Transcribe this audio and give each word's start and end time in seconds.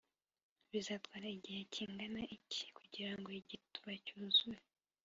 bizatwara 0.71 1.27
igihe 1.37 1.61
kingana 1.73 2.21
iki 2.37 2.63
kugirango 2.77 3.29
igituba 3.41 3.91
cyuzure? 4.05 4.61